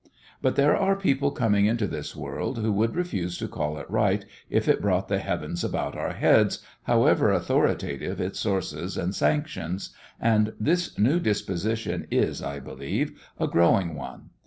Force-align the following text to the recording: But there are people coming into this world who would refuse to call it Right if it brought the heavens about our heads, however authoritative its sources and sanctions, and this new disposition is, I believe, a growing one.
But 0.41 0.55
there 0.55 0.75
are 0.75 0.95
people 0.95 1.29
coming 1.29 1.67
into 1.67 1.85
this 1.85 2.15
world 2.15 2.57
who 2.57 2.71
would 2.71 2.95
refuse 2.95 3.37
to 3.37 3.47
call 3.47 3.77
it 3.77 3.87
Right 3.87 4.25
if 4.49 4.67
it 4.67 4.81
brought 4.81 5.09
the 5.09 5.19
heavens 5.19 5.63
about 5.63 5.95
our 5.95 6.13
heads, 6.13 6.57
however 6.85 7.31
authoritative 7.31 8.19
its 8.19 8.39
sources 8.39 8.97
and 8.97 9.13
sanctions, 9.13 9.91
and 10.19 10.53
this 10.59 10.97
new 10.97 11.19
disposition 11.19 12.07
is, 12.09 12.41
I 12.41 12.59
believe, 12.59 13.21
a 13.39 13.45
growing 13.47 13.93
one. 13.93 14.31